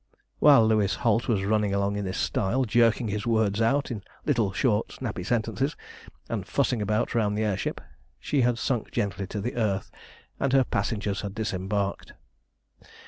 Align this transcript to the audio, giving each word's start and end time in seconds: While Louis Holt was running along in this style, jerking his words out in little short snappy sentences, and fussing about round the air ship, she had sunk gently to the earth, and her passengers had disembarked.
While 0.39 0.65
Louis 0.65 0.95
Holt 0.95 1.27
was 1.27 1.43
running 1.43 1.75
along 1.75 1.95
in 1.95 2.05
this 2.05 2.17
style, 2.17 2.65
jerking 2.65 3.09
his 3.09 3.27
words 3.27 3.61
out 3.61 3.91
in 3.91 4.01
little 4.25 4.51
short 4.51 4.93
snappy 4.93 5.23
sentences, 5.23 5.75
and 6.27 6.47
fussing 6.47 6.81
about 6.81 7.13
round 7.13 7.37
the 7.37 7.43
air 7.43 7.55
ship, 7.55 7.79
she 8.19 8.41
had 8.41 8.57
sunk 8.57 8.89
gently 8.91 9.27
to 9.27 9.39
the 9.39 9.53
earth, 9.55 9.91
and 10.39 10.53
her 10.53 10.63
passengers 10.63 11.21
had 11.21 11.35
disembarked. 11.35 12.13